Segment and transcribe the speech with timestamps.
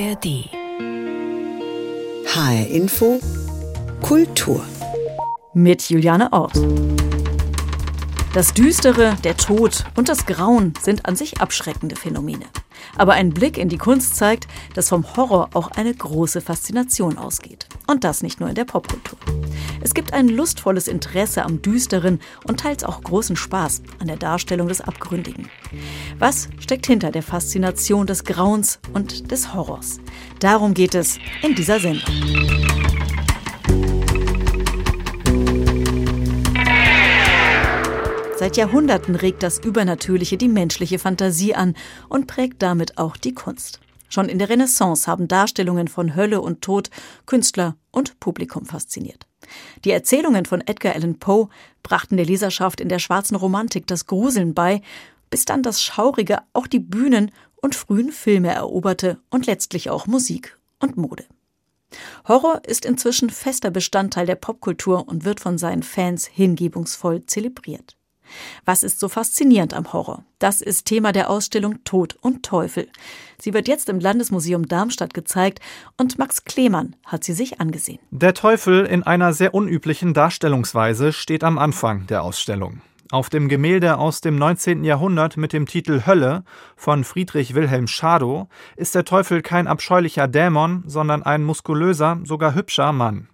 [0.00, 0.48] ARD.
[2.24, 3.20] HR Info
[4.00, 4.64] Kultur.
[5.52, 6.58] Mit Juliane Ort.
[8.32, 12.46] Das Düstere, der Tod und das Grauen sind an sich abschreckende Phänomene.
[12.96, 17.66] Aber ein Blick in die Kunst zeigt, dass vom Horror auch eine große Faszination ausgeht.
[17.86, 19.18] Und das nicht nur in der Popkultur.
[19.80, 24.68] Es gibt ein lustvolles Interesse am Düsteren und teils auch großen Spaß an der Darstellung
[24.68, 25.48] des Abgründigen.
[26.18, 30.00] Was steckt hinter der Faszination des Grauens und des Horrors?
[30.40, 32.79] Darum geht es in dieser Sendung.
[38.40, 41.74] Seit Jahrhunderten regt das Übernatürliche die menschliche Fantasie an
[42.08, 43.80] und prägt damit auch die Kunst.
[44.08, 46.88] Schon in der Renaissance haben Darstellungen von Hölle und Tod
[47.26, 49.26] Künstler und Publikum fasziniert.
[49.84, 51.50] Die Erzählungen von Edgar Allan Poe
[51.82, 54.80] brachten der Leserschaft in der schwarzen Romantik das Gruseln bei,
[55.28, 60.56] bis dann das Schaurige auch die Bühnen und frühen Filme eroberte und letztlich auch Musik
[60.78, 61.26] und Mode.
[62.26, 67.98] Horror ist inzwischen fester Bestandteil der Popkultur und wird von seinen Fans hingebungsvoll zelebriert.
[68.64, 70.24] Was ist so faszinierend am Horror?
[70.38, 72.88] Das ist Thema der Ausstellung Tod und Teufel.
[73.38, 75.60] Sie wird jetzt im Landesmuseum Darmstadt gezeigt
[75.96, 77.98] und Max Klemann hat sie sich angesehen.
[78.10, 82.80] Der Teufel in einer sehr unüblichen Darstellungsweise steht am Anfang der Ausstellung.
[83.12, 84.84] Auf dem Gemälde aus dem 19.
[84.84, 86.44] Jahrhundert mit dem Titel Hölle
[86.76, 92.92] von Friedrich Wilhelm Schadow ist der Teufel kein abscheulicher Dämon, sondern ein muskulöser, sogar hübscher
[92.92, 93.26] Mann.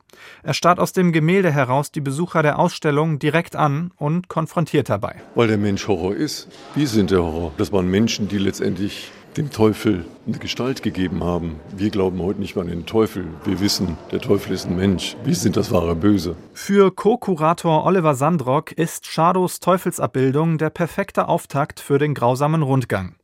[0.43, 5.17] Er starrt aus dem Gemälde heraus die Besucher der Ausstellung direkt an und konfrontiert dabei.
[5.35, 6.49] Weil der Mensch Horror ist.
[6.75, 7.53] Wir sind der Horror.
[7.57, 11.57] Das waren Menschen, die letztendlich dem Teufel eine Gestalt gegeben haben.
[11.77, 13.27] Wir glauben heute nicht mehr an den Teufel.
[13.45, 15.17] Wir wissen, der Teufel ist ein Mensch.
[15.25, 16.37] Wir sind das wahre Böse.
[16.55, 23.15] Für Co-Kurator Oliver Sandrock ist Shadows Teufelsabbildung der perfekte Auftakt für den grausamen Rundgang.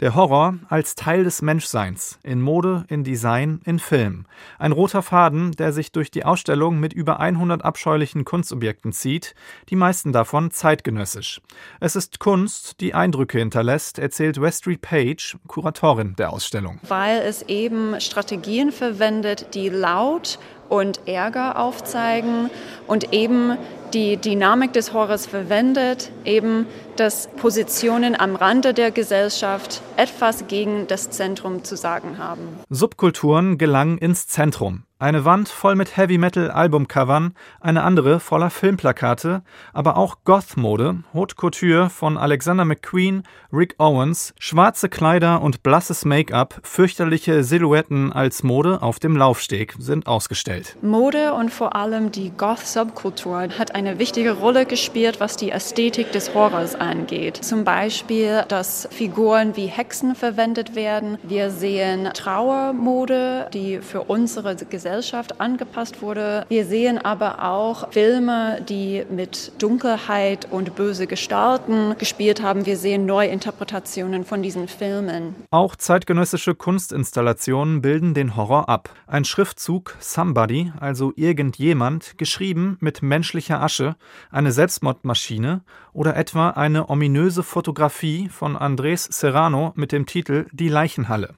[0.00, 4.26] Der Horror als Teil des Menschseins, in Mode, in Design, in Film.
[4.58, 9.34] Ein roter Faden, der sich durch die Ausstellung mit über 100 abscheulichen Kunstobjekten zieht,
[9.68, 11.40] die meisten davon zeitgenössisch.
[11.80, 16.78] Es ist Kunst, die Eindrücke hinterlässt, erzählt Westry Page, Kuratorin der Ausstellung.
[16.88, 20.38] Weil es eben Strategien verwendet, die laut
[20.72, 22.48] und Ärger aufzeigen
[22.86, 23.58] und eben
[23.92, 26.66] die Dynamik des Horrors verwendet, eben
[26.96, 32.58] dass Positionen am Rande der Gesellschaft etwas gegen das Zentrum zu sagen haben.
[32.70, 34.84] Subkulturen gelangen ins Zentrum.
[35.02, 39.42] Eine Wand voll mit Heavy Metal Albumcovern, eine andere voller Filmplakate,
[39.72, 46.60] aber auch Goth-Mode, Haute Couture von Alexander McQueen, Rick Owens, schwarze Kleider und blasses Make-up,
[46.62, 50.76] fürchterliche Silhouetten als Mode auf dem Laufsteg sind ausgestellt.
[50.82, 56.32] Mode und vor allem die Goth-Subkultur hat eine wichtige Rolle gespielt, was die Ästhetik des
[56.32, 57.38] Horrors angeht.
[57.38, 61.18] Zum Beispiel, dass Figuren wie Hexen verwendet werden.
[61.24, 64.91] Wir sehen Trauermode, die für unsere Gesellschaft
[65.38, 66.44] angepasst wurde.
[66.48, 72.66] Wir sehen aber auch Filme, die mit Dunkelheit und böse Gestalten gespielt haben.
[72.66, 75.34] Wir sehen Neuinterpretationen von diesen Filmen.
[75.50, 78.90] Auch zeitgenössische Kunstinstallationen bilden den Horror ab.
[79.06, 83.96] Ein Schriftzug Somebody, also irgendjemand, geschrieben mit menschlicher Asche,
[84.30, 91.34] eine Selbstmordmaschine oder etwa eine ominöse Fotografie von Andres Serrano mit dem Titel Die Leichenhalle.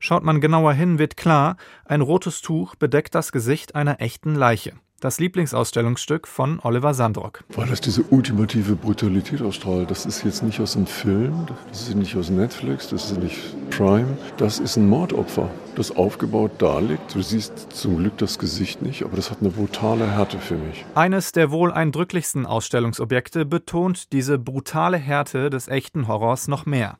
[0.00, 4.72] Schaut man genauer hin, wird klar, ein rotes Tuch bedeckt das Gesicht einer echten Leiche.
[5.02, 7.42] Das Lieblingsausstellungsstück von Oliver Sandrock.
[7.56, 9.90] Weil das diese ultimative Brutalität ausstrahlt.
[9.90, 13.36] Das ist jetzt nicht aus einem Film, das ist nicht aus Netflix, das ist nicht
[13.70, 14.16] Prime.
[14.36, 17.16] Das ist ein Mordopfer, das aufgebaut da liegt.
[17.16, 20.84] Du siehst zum Glück das Gesicht nicht, aber das hat eine brutale Härte für mich.
[20.94, 26.98] Eines der wohl eindrücklichsten Ausstellungsobjekte betont diese brutale Härte des echten Horrors noch mehr.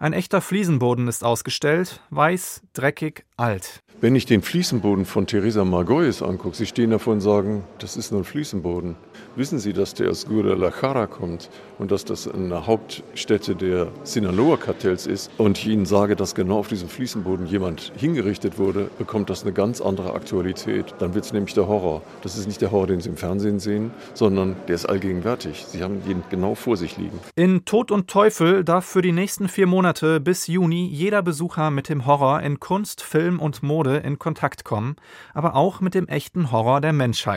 [0.00, 3.84] Ein echter Fliesenboden ist ausgestellt, weiß, dreckig, alt.
[4.00, 7.43] Wenn ich den Fliesenboden von Theresa Margoyes angucke, Sie stehen davor und sagen,
[7.78, 8.96] das ist nur ein Fliesenboden.
[9.36, 15.30] Wissen Sie, dass der aus Guadalajara kommt und dass das eine Hauptstätte der Sinaloa-Kartells ist
[15.38, 19.52] und ich Ihnen sage, dass genau auf diesem Fliesenboden jemand hingerichtet wurde, bekommt das eine
[19.52, 20.94] ganz andere Aktualität.
[20.98, 22.02] Dann wird es nämlich der Horror.
[22.22, 25.64] Das ist nicht der Horror, den Sie im Fernsehen sehen, sondern der ist allgegenwärtig.
[25.66, 27.18] Sie haben ihn genau vor sich liegen.
[27.34, 31.88] In Tod und Teufel darf für die nächsten vier Monate bis Juni jeder Besucher mit
[31.88, 34.96] dem Horror in Kunst, Film und Mode in Kontakt kommen,
[35.32, 37.33] aber auch mit dem echten Horror der Menschheit.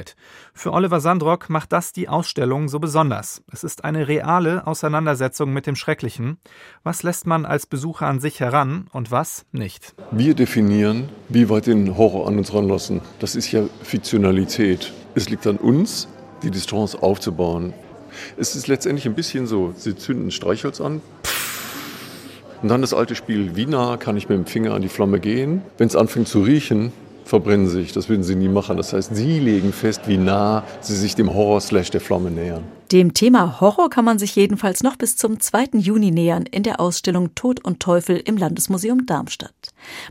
[0.53, 3.41] Für Oliver Sandrock macht das die Ausstellung so besonders.
[3.51, 6.37] Es ist eine reale Auseinandersetzung mit dem Schrecklichen.
[6.83, 9.95] Was lässt man als Besucher an sich heran und was nicht?
[10.11, 13.01] Wir definieren, wie weit den Horror an uns ranlassen.
[13.19, 14.93] Das ist ja Fiktionalität.
[15.15, 16.07] Es liegt an uns,
[16.43, 17.73] die Distanz aufzubauen.
[18.37, 21.01] Es ist letztendlich ein bisschen so, Sie zünden Streichholz an,
[22.61, 25.19] Und dann das alte Spiel, wie nah kann ich mit dem Finger an die Flamme
[25.19, 25.61] gehen?
[25.77, 26.91] Wenn es anfängt zu riechen,
[27.27, 27.93] verbrennen sich.
[27.93, 28.77] Das würden sie nie machen.
[28.77, 32.63] Das heißt, sie legen fest, wie nah sie sich dem Horror-Slash der Flamme nähern.
[32.91, 35.71] Dem Thema Horror kann man sich jedenfalls noch bis zum 2.
[35.73, 39.53] Juni nähern in der Ausstellung Tod und Teufel im Landesmuseum Darmstadt.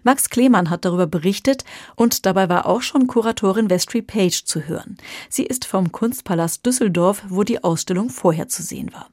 [0.02, 1.64] Max Klemann hat darüber berichtet
[1.94, 4.98] und dabei war auch schon Kuratorin Vestry Page zu hören.
[5.30, 9.08] Sie ist vom Kunstpalast Düsseldorf, wo die Ausstellung vorher zu sehen war.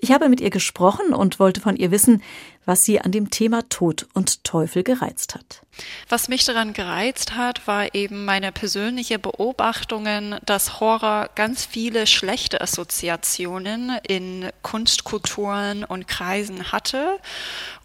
[0.00, 2.22] Ich habe mit ihr gesprochen und wollte von ihr wissen,
[2.66, 5.62] was sie an dem Thema Tod und Teufel gereizt hat.
[6.08, 12.60] Was mich daran gereizt hat, war eben meine persönliche Beobachtungen, dass Horror ganz viele schlechte
[12.60, 17.18] Assoziationen in Kunstkulturen und Kreisen hatte.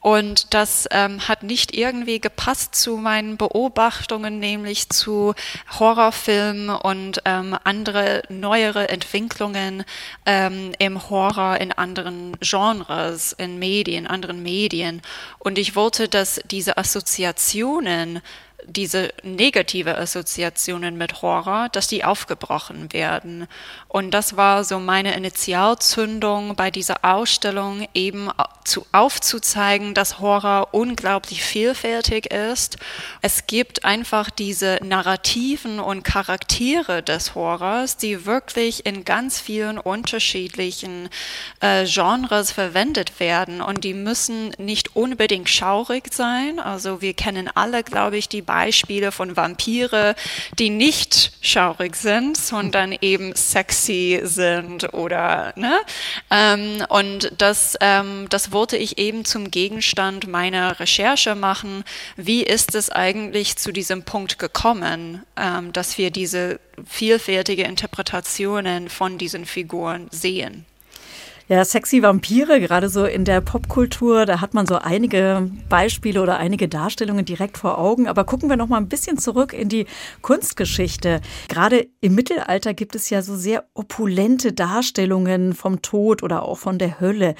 [0.02, 5.36] Und das ähm, hat nicht irgendwie gepasst zu meinen Beobachtungen, nämlich zu
[5.80, 9.86] Horrorfilmen und ähm, andere neuere Entwicklungen
[10.26, 15.04] ähm, im Horror in anderen Genres, in Medien, anderen Medien.
[15.38, 18.22] Und ich wollte, dass diese Assoziationen
[18.66, 23.48] diese negative Assoziationen mit Horror, dass die aufgebrochen werden.
[23.88, 28.30] Und das war so meine Initialzündung bei dieser Ausstellung, eben
[28.64, 32.78] zu, aufzuzeigen, dass Horror unglaublich vielfältig ist.
[33.22, 41.10] Es gibt einfach diese Narrativen und Charaktere des Horrors, die wirklich in ganz vielen unterschiedlichen
[41.60, 43.62] äh, Genres verwendet werden.
[43.62, 46.60] Und die müssen nicht unbedingt schaurig sein.
[46.60, 50.14] Also wir kennen alle, glaube ich, die Beispiele von Vampire,
[50.60, 55.80] die nicht schaurig sind, sondern eben sexy sind oder ne?
[56.30, 61.86] Ähm, und das, ähm, das wollte ich eben zum Gegenstand meiner Recherche machen.
[62.18, 69.18] Wie ist es eigentlich zu diesem Punkt gekommen, ähm, dass wir diese vielfältige Interpretationen von
[69.18, 70.66] diesen Figuren sehen?
[71.52, 76.38] Ja, sexy Vampire, gerade so in der Popkultur, da hat man so einige Beispiele oder
[76.38, 78.08] einige Darstellungen direkt vor Augen.
[78.08, 79.86] Aber gucken wir noch mal ein bisschen zurück in die
[80.22, 81.20] Kunstgeschichte.
[81.50, 86.80] Gerade im Mittelalter gibt es ja so sehr opulente Darstellungen vom Tod oder auch von
[86.80, 87.36] der Hölle.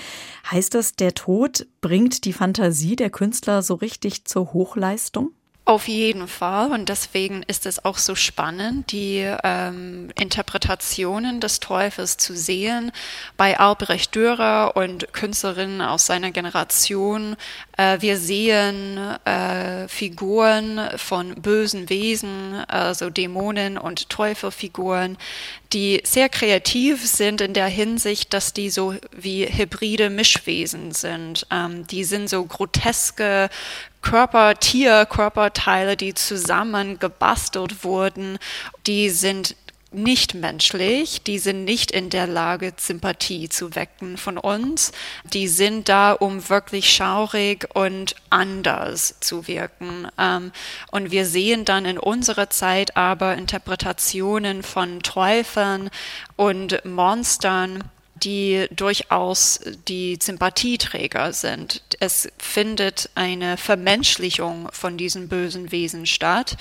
[0.52, 5.32] Heißt das, der Tod bringt die Fantasie der Künstler so richtig zur Hochleistung?
[5.64, 12.18] Auf jeden Fall und deswegen ist es auch so spannend, die ähm, Interpretationen des Teufels
[12.18, 12.92] zu sehen.
[13.38, 17.36] Bei Albrecht Dürer und Künstlerinnen aus seiner Generation,
[17.78, 25.16] äh, wir sehen äh, Figuren von bösen Wesen, also Dämonen und Teufelfiguren,
[25.74, 31.46] die sehr kreativ sind in der Hinsicht, dass die so wie hybride Mischwesen sind.
[31.52, 33.50] Ähm, die sind so groteske
[34.02, 38.40] Körper, Tier, Körperteile, die zusammen gebastelt wurden,
[38.88, 39.56] die sind
[39.92, 44.94] nicht menschlich, die sind nicht in der Lage, Sympathie zu wecken von uns.
[45.34, 50.08] Die sind da, um wirklich schaurig und anders zu wirken.
[50.18, 50.54] Ähm,
[50.92, 55.90] und wir sehen dann in unserer Zeit aber Interpretationen von Teufeln
[56.38, 57.84] und Monstern,
[58.24, 61.82] die durchaus die Sympathieträger sind.
[62.00, 66.58] Es findet eine Vermenschlichung von diesen bösen Wesen statt.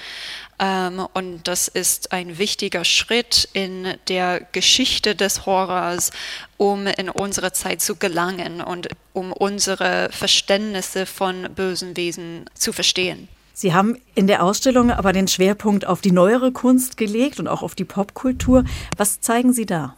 [0.59, 6.11] Ähm, und das ist ein wichtiger Schritt in der Geschichte des Horrors,
[6.57, 13.29] um in unsere Zeit zu gelangen und um unsere Verständnisse von bösen Wesen zu verstehen.
[13.53, 17.63] Sie haben in der Ausstellung aber den Schwerpunkt auf die neuere Kunst gelegt und auch
[17.63, 18.65] auf die Popkultur.
[18.97, 19.97] Was zeigen Sie da?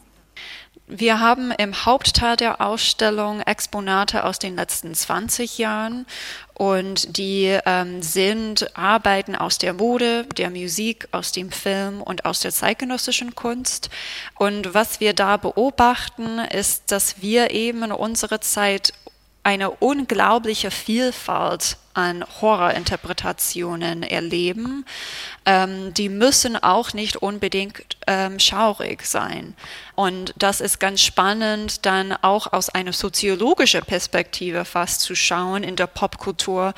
[0.87, 6.05] Wir haben im Hauptteil der Ausstellung Exponate aus den letzten 20 Jahren
[6.55, 12.41] und die ähm, sind Arbeiten aus der Mode, der Musik, aus dem Film und aus
[12.41, 13.89] der zeitgenössischen Kunst.
[14.35, 18.93] Und was wir da beobachten, ist, dass wir eben in unserer Zeit
[19.41, 24.85] eine unglaubliche Vielfalt an Horrorinterpretationen erleben.
[25.45, 29.55] Ähm, die müssen auch nicht unbedingt ähm, schaurig sein.
[29.95, 35.75] Und das ist ganz spannend, dann auch aus einer soziologischen Perspektive fast zu schauen in
[35.75, 36.73] der Popkultur,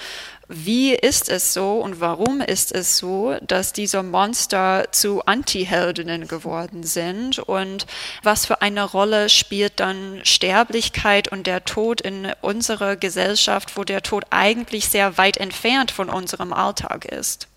[0.48, 6.84] wie ist es so und warum ist es so, dass diese Monster zu Antiheldinnen geworden
[6.84, 7.88] sind und
[8.22, 14.04] was für eine Rolle spielt dann Sterblichkeit und der Tod in unserer Gesellschaft, wo der
[14.04, 17.48] Tod eigentlich sehr weit entfernt von unserem Alltag ist.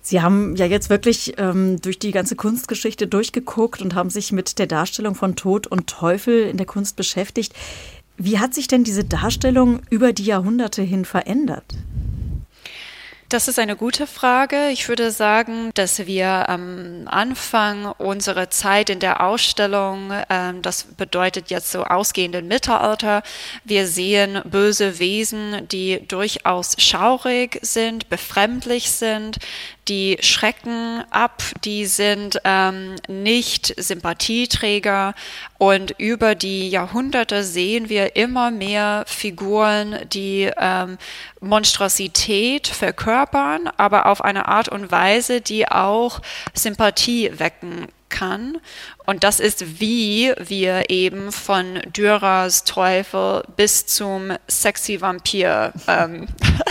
[0.00, 4.58] Sie haben ja jetzt wirklich ähm, durch die ganze Kunstgeschichte durchgeguckt und haben sich mit
[4.58, 7.54] der Darstellung von Tod und Teufel in der Kunst beschäftigt.
[8.16, 11.64] Wie hat sich denn diese Darstellung über die Jahrhunderte hin verändert?
[13.34, 14.68] Das ist eine gute Frage.
[14.68, 21.50] Ich würde sagen, dass wir am Anfang unserer Zeit in der Ausstellung, ähm, das bedeutet
[21.50, 23.24] jetzt so ausgehenden Mittelalter,
[23.64, 29.38] wir sehen böse Wesen, die durchaus schaurig sind, befremdlich sind,
[29.88, 35.14] die schrecken ab, die sind ähm, nicht Sympathieträger.
[35.58, 40.98] Und über die Jahrhunderte sehen wir immer mehr Figuren, die ähm,
[41.40, 46.20] Monstrosität verkörpern, aber auf eine Art und Weise, die auch
[46.54, 48.58] Sympathie wecken kann.
[49.06, 56.28] Und das ist, wie wir eben von Dürers Teufel bis zum sexy Vampir ähm,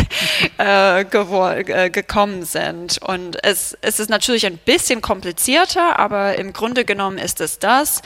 [0.59, 2.97] äh, äh, gekommen sind.
[3.01, 8.01] Und es, es ist natürlich ein bisschen komplizierter, aber im Grunde genommen ist es das.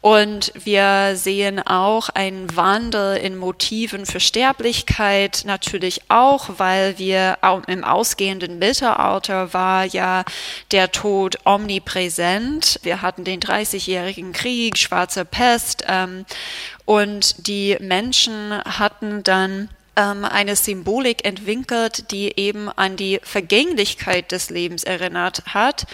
[0.00, 7.84] Und wir sehen auch einen Wandel in Motiven für Sterblichkeit natürlich auch, weil wir im
[7.84, 10.24] ausgehenden Mittelalter war ja
[10.70, 12.80] der Tod omnipräsent.
[12.82, 16.24] Wir hatten den 30-jährigen Krieg, schwarze Pest ähm,
[16.86, 24.48] und die Menschen hatten dann ähm, eine Symbolik entwickelt, die eben an die Vergänglichkeit des
[24.48, 25.86] Lebens erinnert hat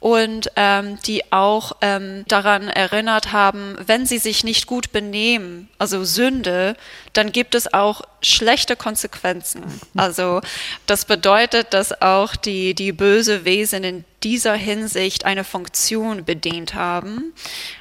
[0.00, 6.04] und ähm, die auch ähm, daran erinnert haben, wenn sie sich nicht gut benehmen, also
[6.04, 6.76] Sünde,
[7.12, 9.62] dann gibt es auch schlechte Konsequenzen.
[9.96, 10.40] Also
[10.86, 17.32] das bedeutet, dass auch die, die böse Wesen in dieser Hinsicht eine Funktion bedient haben.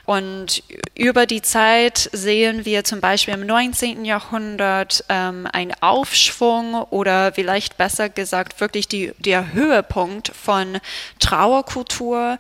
[0.06, 0.64] Und
[0.96, 4.06] über die Zeit sehen wir zum Beispiel im 19.
[4.06, 10.80] Jahrhundert ähm, einen Aufschwung oder vielleicht besser gesagt wirklich die, der Höhepunkt von
[11.20, 12.38] Trauerkultur, šo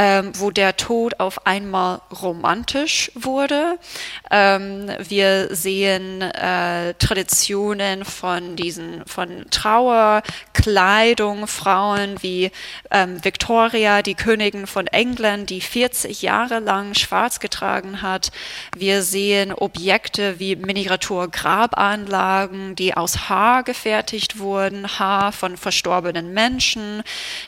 [0.00, 3.78] ähm, wo der Tod auf einmal romantisch wurde.
[4.30, 12.50] Ähm, wir sehen äh, Traditionen von diesen von Trauerkleidung, Frauen wie
[12.90, 18.30] ähm, Victoria, die Königin von England, die 40 Jahre lang schwarz getragen hat.
[18.74, 27.02] Wir sehen Objekte wie Miniatur-Grabanlagen, die aus Haar gefertigt wurden, Haar von verstorbenen Menschen,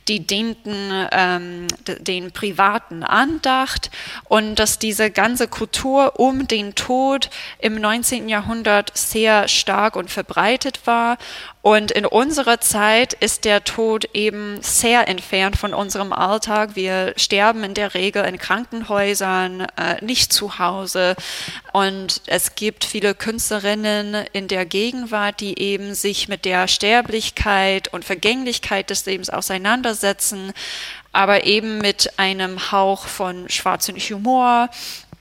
[0.06, 3.92] die dienten ähm, den privaten Andacht
[4.24, 7.30] und dass diese ganze Kultur um den Tod
[7.60, 8.28] im 19.
[8.28, 11.18] Jahrhundert sehr stark und verbreitet war.
[11.62, 16.70] Und in unserer Zeit ist der Tod eben sehr entfernt von unserem Alltag.
[16.74, 21.14] Wir sterben in der Regel in Krankenhäusern, äh, nicht zu Hause.
[21.72, 28.04] Und es gibt viele Künstlerinnen in der Gegenwart, die eben sich mit der Sterblichkeit und
[28.04, 30.52] Vergänglichkeit des Lebens auseinandersetzen
[31.12, 34.68] aber eben mit einem Hauch von schwarzem Humor,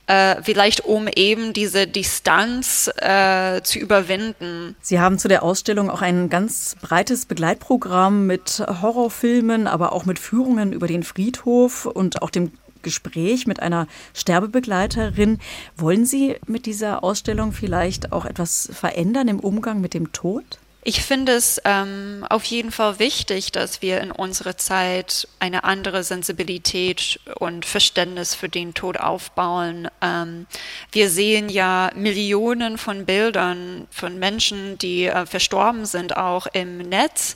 [0.07, 4.75] äh, vielleicht um eben diese Distanz äh, zu überwinden.
[4.81, 10.19] Sie haben zu der Ausstellung auch ein ganz breites Begleitprogramm mit Horrorfilmen, aber auch mit
[10.19, 15.39] Führungen über den Friedhof und auch dem Gespräch mit einer Sterbebegleiterin.
[15.77, 20.43] Wollen Sie mit dieser Ausstellung vielleicht auch etwas verändern im Umgang mit dem Tod?
[20.83, 26.03] Ich finde es ähm, auf jeden Fall wichtig, dass wir in unserer Zeit eine andere
[26.03, 29.89] Sensibilität und Verständnis für den Tod aufbauen.
[30.01, 30.47] Ähm,
[30.91, 37.35] wir sehen ja Millionen von Bildern von Menschen, die äh, verstorben sind, auch im Netz.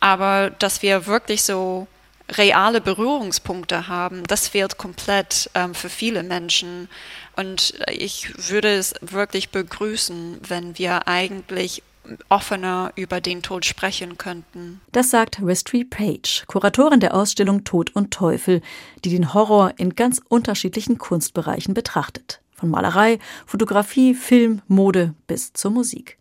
[0.00, 1.86] Aber dass wir wirklich so
[2.30, 6.88] reale Berührungspunkte haben, das fehlt komplett ähm, für viele Menschen.
[7.36, 11.82] Und ich würde es wirklich begrüßen, wenn wir eigentlich
[12.28, 14.80] offener über den Tod sprechen könnten.
[14.92, 18.62] Das sagt Westry Page, Kuratorin der Ausstellung Tod und Teufel,
[19.04, 22.40] die den Horror in ganz unterschiedlichen Kunstbereichen betrachtet.
[22.52, 26.18] Von Malerei, Fotografie, Film, Mode bis zur Musik.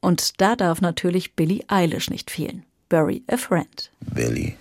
[0.00, 2.64] Und da darf natürlich Billie Eilish nicht fehlen.
[2.88, 3.90] Bury a Friend.
[4.14, 4.56] Billy.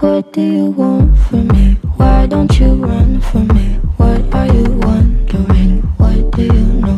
[0.00, 1.69] What do you want from me?
[2.00, 3.78] Why don't you run from me?
[3.98, 5.82] What are you wondering?
[5.98, 6.96] What do you know?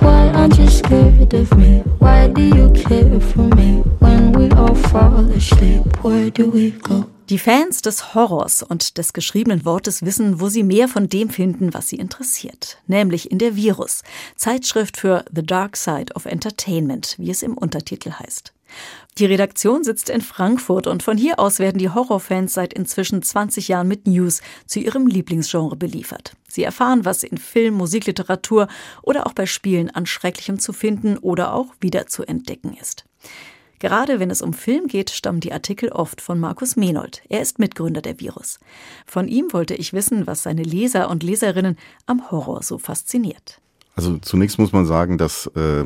[0.00, 1.84] Why aren't you scared of me?
[2.00, 3.84] Why do you care for me?
[4.00, 7.04] When we all fall asleep, where do we go?
[7.28, 11.72] Die Fans des Horrors und des geschriebenen Wortes wissen, wo sie mehr von dem finden,
[11.72, 14.02] was sie interessiert, nämlich in der Virus,
[14.34, 18.52] Zeitschrift für The Dark Side of Entertainment, wie es im Untertitel heißt.
[19.18, 23.68] Die Redaktion sitzt in Frankfurt und von hier aus werden die Horrorfans seit inzwischen 20
[23.68, 26.34] Jahren mit News zu ihrem Lieblingsgenre beliefert.
[26.48, 28.68] Sie erfahren, was in Film, Musikliteratur
[29.02, 33.04] oder auch bei Spielen an Schrecklichem zu finden oder auch wieder zu entdecken ist.
[33.82, 37.20] Gerade wenn es um Film geht, stammen die Artikel oft von Markus Menold.
[37.28, 38.60] Er ist Mitgründer der Virus.
[39.06, 41.76] Von ihm wollte ich wissen, was seine Leser und Leserinnen
[42.06, 43.60] am Horror so fasziniert.
[43.96, 45.84] Also zunächst muss man sagen, dass äh,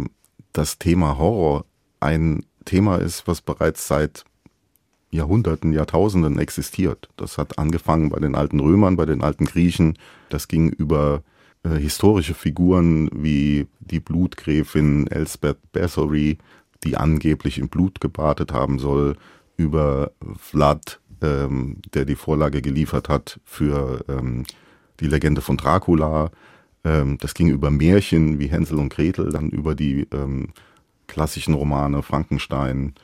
[0.53, 1.65] das Thema Horror
[1.99, 4.25] ein Thema ist, was bereits seit
[5.11, 7.09] Jahrhunderten, Jahrtausenden existiert.
[7.17, 9.99] Das hat angefangen bei den alten Römern, bei den alten Griechen.
[10.29, 11.23] Das ging über
[11.63, 16.39] äh, historische Figuren wie die Blutgräfin Elsbeth Bathory,
[16.85, 19.17] die angeblich im Blut gebadet haben soll,
[19.57, 24.45] über Vlad, ähm, der die Vorlage geliefert hat für ähm,
[25.01, 26.31] die Legende von Dracula.
[26.85, 30.49] Ähm, das ging über Märchen wie Hänsel und Gretel, dann über die ähm,
[31.07, 32.95] klassischen Romane Frankenstein,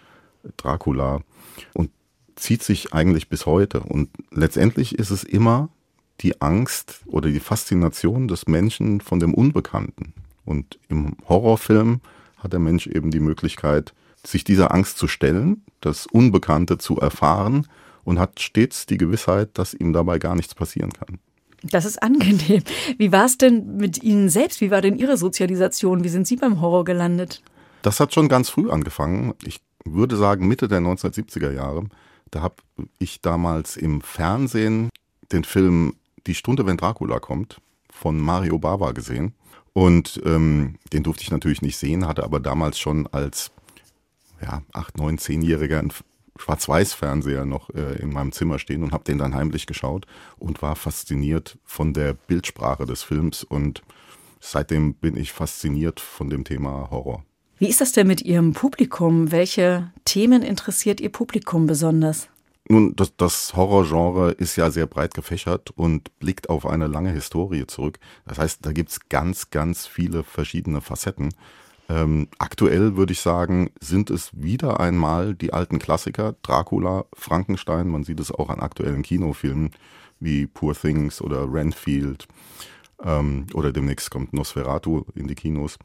[0.56, 1.20] Dracula
[1.74, 1.90] und
[2.36, 3.80] zieht sich eigentlich bis heute.
[3.80, 5.68] Und letztendlich ist es immer
[6.20, 10.14] die Angst oder die Faszination des Menschen von dem Unbekannten.
[10.44, 12.00] Und im Horrorfilm
[12.38, 13.94] hat der Mensch eben die Möglichkeit,
[14.24, 17.66] sich dieser Angst zu stellen, das Unbekannte zu erfahren
[18.04, 21.18] und hat stets die Gewissheit, dass ihm dabei gar nichts passieren kann.
[21.62, 22.62] Das ist angenehm.
[22.98, 24.60] Wie war es denn mit Ihnen selbst?
[24.60, 26.02] Wie war denn Ihre Sozialisation?
[26.02, 27.42] Wie sind Sie beim Horror gelandet?
[27.82, 29.34] Das hat schon ganz früh angefangen.
[29.44, 31.84] Ich würde sagen Mitte der 1970er Jahre.
[32.30, 32.56] Da habe
[32.98, 34.88] ich damals im Fernsehen
[35.32, 35.94] den Film
[36.26, 37.60] Die Stunde, wenn Dracula kommt
[37.90, 39.34] von Mario Bava gesehen.
[39.72, 43.50] Und ähm, den durfte ich natürlich nicht sehen, hatte aber damals schon als
[44.40, 45.92] ja, 8, 9, 10-Jähriger einen
[46.36, 50.06] Schwarz-Weiß-Fernseher noch äh, in meinem Zimmer stehen und habe den dann heimlich geschaut
[50.38, 53.82] und war fasziniert von der Bildsprache des Films und
[54.40, 57.24] seitdem bin ich fasziniert von dem Thema Horror.
[57.62, 59.30] Wie ist das denn mit Ihrem Publikum?
[59.30, 62.28] Welche Themen interessiert Ihr Publikum besonders?
[62.68, 67.64] Nun, das, das Horrorgenre ist ja sehr breit gefächert und blickt auf eine lange Historie
[67.68, 68.00] zurück.
[68.26, 71.32] Das heißt, da gibt es ganz, ganz viele verschiedene Facetten.
[71.88, 78.02] Ähm, aktuell würde ich sagen, sind es wieder einmal die alten Klassiker, Dracula, Frankenstein, man
[78.02, 79.70] sieht es auch an aktuellen Kinofilmen
[80.18, 82.26] wie Poor Things oder Renfield
[83.04, 85.78] ähm, oder demnächst kommt Nosferatu in die Kinos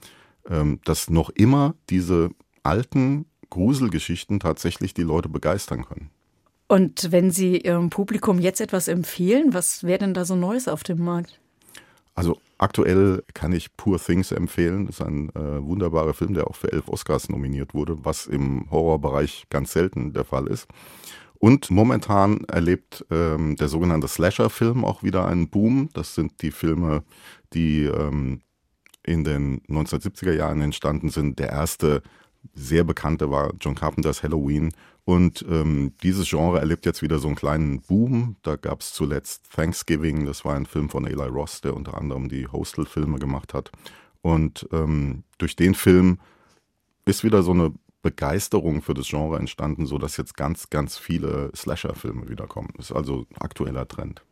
[0.49, 2.29] ähm, dass noch immer diese
[2.63, 6.09] alten Gruselgeschichten tatsächlich die Leute begeistern können.
[6.67, 10.83] Und wenn Sie Ihrem Publikum jetzt etwas empfehlen, was wäre denn da so Neues auf
[10.83, 11.39] dem Markt?
[12.13, 14.87] Also aktuell kann ich Poor Things empfehlen.
[14.87, 18.69] Das ist ein äh, wunderbarer Film, der auch für elf Oscars nominiert wurde, was im
[18.69, 20.67] Horrorbereich ganz selten der Fall ist.
[21.39, 25.89] Und momentan erlebt ähm, der sogenannte Slasher-Film auch wieder einen Boom.
[25.93, 27.03] Das sind die Filme,
[27.53, 28.41] die ähm,
[29.07, 31.39] in den 1970er Jahren entstanden sind.
[31.39, 32.03] Der erste
[32.53, 34.73] sehr bekannte war John Carpenters Halloween.
[35.05, 38.35] Und ähm, dieses Genre erlebt jetzt wieder so einen kleinen Boom.
[38.43, 42.27] Da gab es zuletzt Thanksgiving, das war ein Film von Eli Ross, der unter anderem
[42.27, 43.71] die Hostel-Filme gemacht hat.
[44.21, 46.19] Und ähm, durch den Film
[47.05, 52.27] ist wieder so eine Begeisterung für das Genre entstanden, sodass jetzt ganz, ganz viele Slasher-Filme
[52.27, 52.73] wiederkommen.
[52.75, 54.23] Das ist also ein aktueller Trend.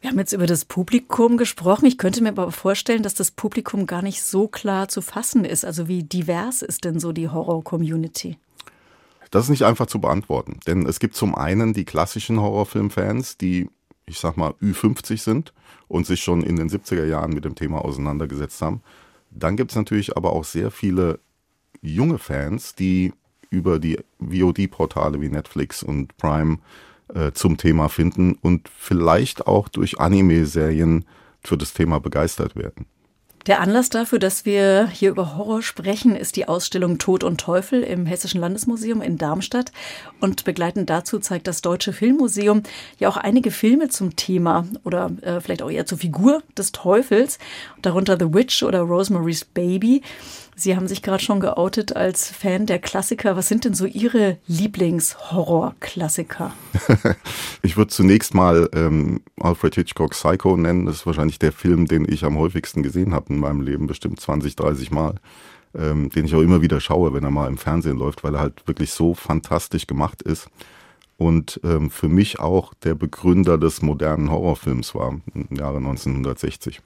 [0.00, 1.86] Wir haben jetzt über das Publikum gesprochen.
[1.86, 5.64] Ich könnte mir aber vorstellen, dass das Publikum gar nicht so klar zu fassen ist.
[5.64, 8.38] Also wie divers ist denn so die Horror-Community?
[9.30, 13.68] Das ist nicht einfach zu beantworten, denn es gibt zum einen die klassischen Horrorfilmfans, die,
[14.06, 15.52] ich sag mal, Ü50 sind
[15.88, 18.82] und sich schon in den 70er Jahren mit dem Thema auseinandergesetzt haben.
[19.30, 21.18] Dann gibt es natürlich aber auch sehr viele
[21.82, 23.12] junge Fans, die
[23.50, 26.58] über die VOD-Portale wie Netflix und Prime
[27.14, 31.04] äh, zum Thema finden und vielleicht auch durch Anime-Serien
[31.42, 32.86] für das Thema begeistert werden.
[33.46, 37.84] Der Anlass dafür, dass wir hier über Horror sprechen, ist die Ausstellung Tod und Teufel
[37.84, 39.70] im Hessischen Landesmuseum in Darmstadt.
[40.20, 42.64] Und begleitend dazu zeigt das Deutsche Filmmuseum
[42.98, 47.38] ja auch einige Filme zum Thema oder äh, vielleicht auch eher zur Figur des Teufels,
[47.82, 50.02] darunter The Witch oder Rosemary's Baby.
[50.58, 53.36] Sie haben sich gerade schon geoutet als Fan der Klassiker.
[53.36, 56.50] Was sind denn so Ihre Lieblings-Horror-Klassiker?
[57.62, 60.86] ich würde zunächst mal ähm, Alfred Hitchcock Psycho nennen.
[60.86, 64.18] Das ist wahrscheinlich der Film, den ich am häufigsten gesehen habe in meinem Leben, bestimmt
[64.18, 65.16] 20, 30 Mal.
[65.76, 68.40] Ähm, den ich auch immer wieder schaue, wenn er mal im Fernsehen läuft, weil er
[68.40, 70.48] halt wirklich so fantastisch gemacht ist
[71.18, 76.80] und ähm, für mich auch der Begründer des modernen Horrorfilms war im Jahre 1960.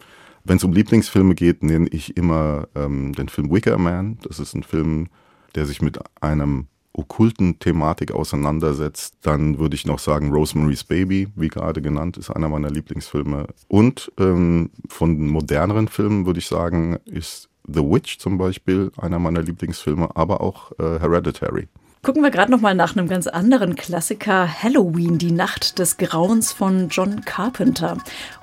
[0.44, 4.18] Wenn es um Lieblingsfilme geht, nenne ich immer ähm, den Film Wicker Man.
[4.22, 5.08] Das ist ein Film,
[5.54, 9.18] der sich mit einem okkulten Thematik auseinandersetzt.
[9.22, 13.46] Dann würde ich noch sagen, Rosemary's Baby, wie gerade genannt, ist einer meiner Lieblingsfilme.
[13.68, 19.42] Und ähm, von moderneren Filmen würde ich sagen, ist The Witch zum Beispiel einer meiner
[19.42, 21.68] Lieblingsfilme, aber auch äh, Hereditary.
[22.02, 26.50] Gucken wir gerade noch mal nach einem ganz anderen Klassiker, Halloween, die Nacht des Grauens
[26.50, 27.98] von John Carpenter.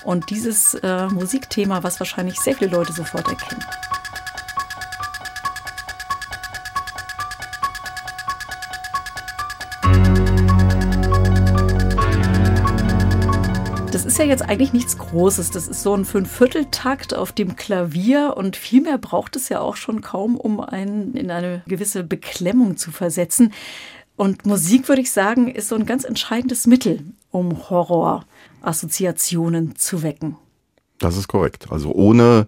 [0.06, 3.66] Und dieses äh, Musikthema, was wahrscheinlich sehr viele Leute sofort erkennen.
[14.08, 15.52] Ist ja jetzt eigentlich nichts Großes.
[15.52, 19.76] Das ist so ein Fünfvierteltakt auf dem Klavier und viel mehr braucht es ja auch
[19.76, 23.54] schon kaum, um einen in eine gewisse Beklemmung zu versetzen.
[24.16, 30.38] Und Musik, würde ich sagen, ist so ein ganz entscheidendes Mittel, um Horrorassoziationen zu wecken.
[30.98, 31.68] Das ist korrekt.
[31.70, 32.48] Also ohne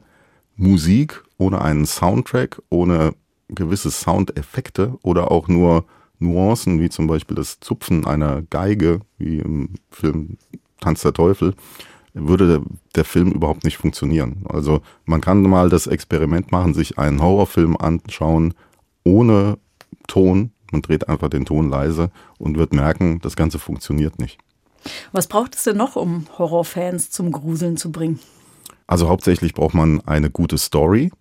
[0.55, 3.13] Musik, ohne einen Soundtrack, ohne
[3.49, 5.85] gewisse Soundeffekte oder auch nur
[6.19, 10.37] Nuancen, wie zum Beispiel das Zupfen einer Geige, wie im Film
[10.79, 11.53] Tanz der Teufel,
[12.13, 12.61] würde der,
[12.95, 14.43] der, Film überhaupt nicht funktionieren.
[14.49, 18.53] Also man kann mal das Experiment machen, sich einen Horrorfilm anschauen
[19.03, 19.57] ohne
[20.07, 20.51] Ton.
[20.71, 24.39] Man dreht einfach den Ton leise und wird merken, das Ganze funktioniert nicht.
[25.11, 28.19] Was braucht es denn noch, um Horrorfans zum Gruseln zu bringen?
[28.87, 31.11] Also hauptsächlich braucht man eine gute Story,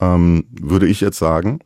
[0.00, 1.60] ähm, würde ich jetzt sagen.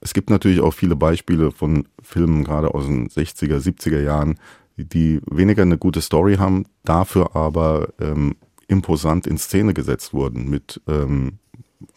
[0.00, 4.38] Es gibt natürlich auch viele Beispiele von Filmen, gerade aus den 60er, 70er Jahren,
[4.84, 8.36] die weniger eine gute Story haben, dafür aber ähm,
[8.68, 11.38] imposant in Szene gesetzt wurden mit ähm,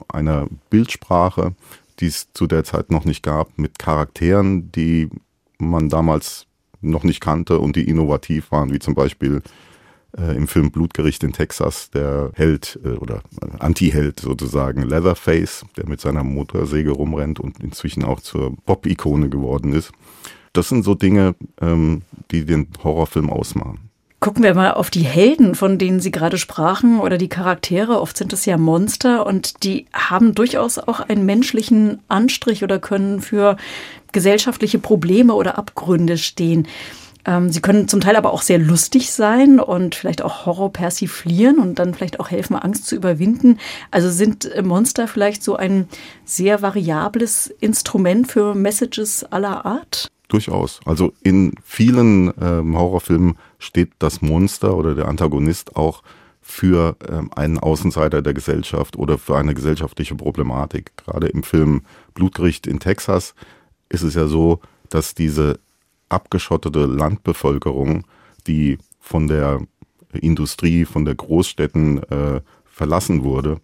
[0.08, 1.56] einer Bildsprache,
[2.00, 5.10] die es zu der Zeit noch nicht gab, mit Charakteren, die
[5.60, 6.48] man damals
[6.82, 9.42] noch nicht kannte und die innovativ waren, wie zum Beispiel
[10.18, 13.22] äh, im Film Blutgericht in Texas der Held äh, oder
[13.60, 19.92] Anti-Held sozusagen Leatherface, der mit seiner Motorsäge rumrennt und inzwischen auch zur Pop-Ikone geworden ist.
[20.54, 23.90] Das sind so Dinge, ähm, die den Horrorfilm ausmachen.
[24.20, 28.00] Gucken wir mal auf die Helden, von denen Sie gerade sprachen, oder die Charaktere.
[28.00, 33.20] Oft sind es ja Monster und die haben durchaus auch einen menschlichen Anstrich oder können
[33.20, 33.58] für
[34.14, 36.68] gesellschaftliche Probleme oder Abgründe stehen.
[37.26, 41.60] Ähm, sie können zum Teil aber auch sehr lustig sein und vielleicht auch Horror persiflieren
[41.60, 43.60] und dann vielleicht auch helfen, Angst zu überwinden.
[43.92, 45.90] Also sind Monster vielleicht so ein
[46.26, 50.13] sehr variables Instrument für Messages aller Art?
[50.30, 50.80] Durchaus.
[50.86, 56.02] Also in vielen ähm, Horrorfilmen steht das Monster oder der Antagonist auch
[56.42, 60.92] für ähm, einen Außenseiter der Gesellschaft oder für eine gesellschaftliche Problematik.
[60.98, 61.84] Gerade im Film
[62.14, 63.36] Blutgericht in Texas
[63.90, 64.60] ist es ja so,
[64.90, 65.60] dass diese
[66.10, 68.06] abgeschottete Landbevölkerung,
[68.48, 69.62] die von der
[70.14, 73.60] Industrie, von der Großstädten äh, verlassen wurde,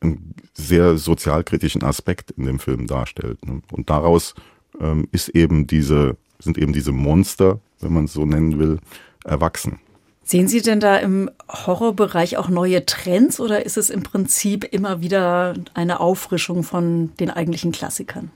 [0.00, 3.44] einen sehr sozialkritischen Aspekt in dem Film darstellt.
[3.44, 3.60] Ne?
[3.72, 4.34] Und daraus
[4.78, 8.78] ähm, ist eben diese, sind eben diese Monster, wenn man es so nennen will,
[9.24, 9.78] erwachsen.
[10.22, 15.00] Sehen Sie denn da im Horrorbereich auch neue Trends oder ist es im Prinzip immer
[15.00, 18.30] wieder eine Auffrischung von den eigentlichen Klassikern?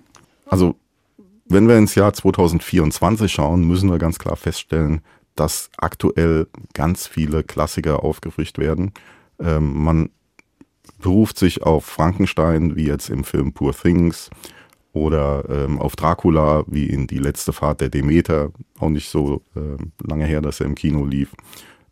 [0.47, 0.75] Also
[1.47, 5.03] wenn wir ins Jahr 2024 schauen, müssen wir ganz klar feststellen,
[5.37, 8.93] dass aktuell ganz viele Klassiker aufgefrischt werden.
[9.39, 10.11] Ähm, man
[10.99, 14.31] beruft sich auf Frankenstein, wie jetzt im Film Poor Things,
[14.95, 19.77] oder ähm, auf Dracula, wie in Die letzte Fahrt der Demeter, auch nicht so äh,
[20.07, 21.35] lange her, dass er im Kino lief.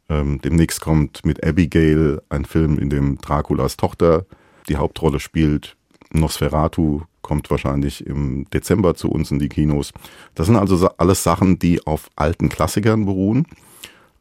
[0.08, 4.24] Ähm, demnächst kommt mit Abigail ein Film, in dem Draculas Tochter
[4.68, 5.76] die Hauptrolle spielt.
[6.12, 9.92] Nosferatu kommt wahrscheinlich im Dezember zu uns in die Kinos.
[10.34, 13.46] Das sind also alles Sachen, die auf alten Klassikern beruhen.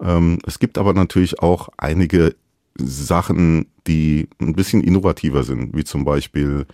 [0.01, 2.35] Ähm, es gibt aber natürlich auch einige
[2.77, 6.65] Sachen, die ein bisschen innovativer sind, wie zum Beispiel,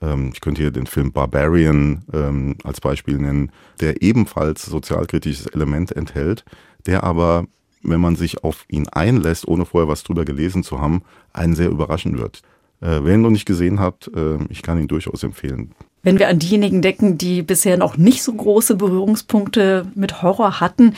[0.00, 6.44] ich könnte hier den Film Barbarian ähm, als Beispiel nennen, der ebenfalls sozialkritisches Element enthält,
[6.86, 7.46] der aber,
[7.82, 11.70] wenn man sich auf ihn einlässt, ohne vorher was drüber gelesen zu haben, einen sehr
[11.70, 12.42] überraschen wird.
[12.80, 15.72] Äh, wer ihn noch nicht gesehen hat, äh, ich kann ihn durchaus empfehlen.
[16.02, 20.94] Wenn wir an diejenigen denken, die bisher noch nicht so große Berührungspunkte mit Horror hatten,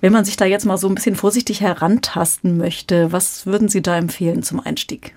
[0.00, 3.80] wenn man sich da jetzt mal so ein bisschen vorsichtig herantasten möchte, was würden Sie
[3.80, 5.14] da empfehlen zum Einstieg?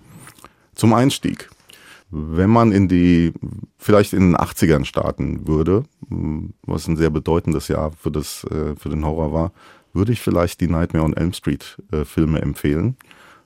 [0.75, 1.49] Zum Einstieg.
[2.15, 3.33] Wenn man in die,
[3.79, 5.83] vielleicht in den 80ern starten würde,
[6.67, 9.51] was ein sehr bedeutendes Jahr für, das, äh, für den Horror war,
[9.93, 12.97] würde ich vielleicht die Nightmare on Elm Street Filme empfehlen,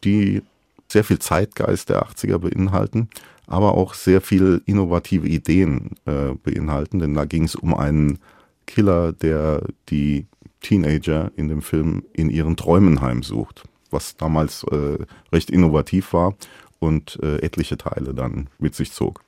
[0.04, 0.42] die
[0.88, 3.10] sehr viel Zeitgeist der 80er beinhalten,
[3.46, 8.20] aber auch sehr viel innovative Ideen äh, beinhalten, denn da ging es um einen
[8.66, 10.28] Killer, der die
[10.62, 14.98] Teenager in dem Film in ihren Träumen heimsucht, was damals äh,
[15.32, 16.36] recht innovativ war
[16.80, 19.24] und äh, etliche Teile dann mit sich zog.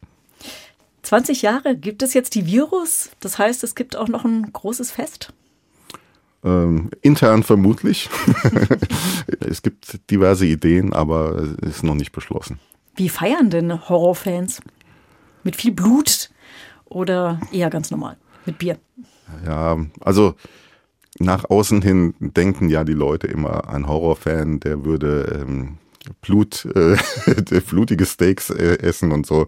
[1.04, 4.92] 20 Jahre gibt es jetzt die Virus, das heißt, es gibt auch noch ein großes
[4.92, 5.34] Fest?
[6.44, 8.10] Ähm, intern vermutlich.
[9.40, 12.60] es gibt diverse Ideen, aber es ist noch nicht beschlossen.
[12.96, 14.62] Wie feiern denn Horrorfans?
[15.44, 16.30] Mit viel Blut
[16.86, 18.18] oder eher ganz normal?
[18.46, 18.78] Mit Bier?
[19.46, 20.36] Ja, also
[21.20, 25.78] nach außen hin denken ja die Leute immer, ein Horrorfan, der würde ähm,
[26.22, 26.98] Blut, äh,
[27.70, 29.48] blutige Steaks äh, essen und so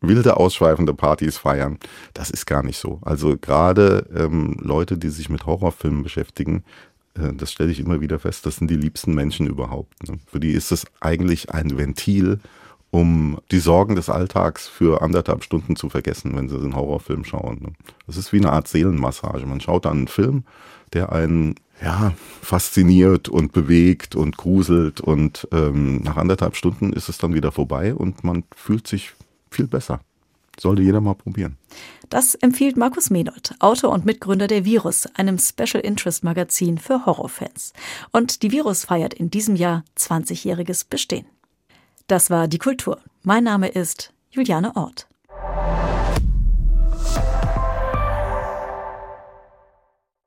[0.00, 1.78] wilde, ausschweifende Partys feiern.
[2.14, 2.98] Das ist gar nicht so.
[3.02, 6.64] Also gerade ähm, Leute, die sich mit Horrorfilmen beschäftigen,
[7.14, 10.08] äh, das stelle ich immer wieder fest, das sind die liebsten Menschen überhaupt.
[10.08, 10.18] Ne?
[10.26, 12.40] Für die ist es eigentlich ein Ventil,
[12.90, 17.58] um die Sorgen des Alltags für anderthalb Stunden zu vergessen, wenn sie einen Horrorfilm schauen.
[17.60, 17.72] Ne?
[18.06, 19.46] Das ist wie eine Art Seelenmassage.
[19.46, 20.44] Man schaut dann einen Film,
[20.92, 22.12] der einen ja,
[22.42, 27.94] fasziniert und bewegt und gruselt und ähm, nach anderthalb Stunden ist es dann wieder vorbei
[27.94, 29.12] und man fühlt sich
[29.50, 30.00] viel besser.
[30.58, 31.56] Sollte jeder mal probieren.
[32.10, 37.72] Das empfiehlt Markus Menold, Autor und Mitgründer der Virus, einem Special Interest Magazin für Horrorfans.
[38.10, 41.26] Und die Virus feiert in diesem Jahr 20-jähriges Bestehen.
[42.08, 42.98] Das war die Kultur.
[43.22, 45.09] Mein Name ist Juliane Ort.